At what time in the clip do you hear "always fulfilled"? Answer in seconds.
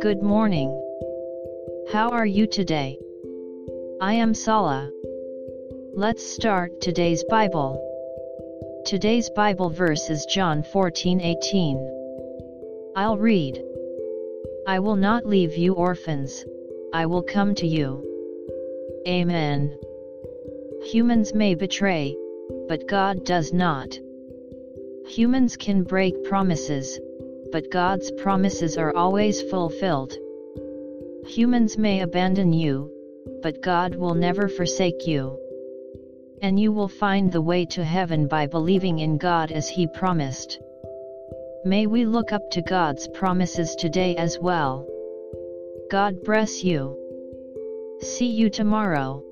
28.96-30.12